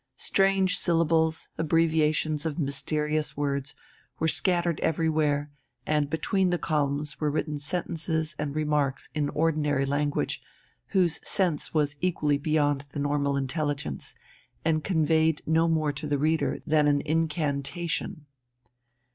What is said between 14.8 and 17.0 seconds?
conveyed no more to the reader than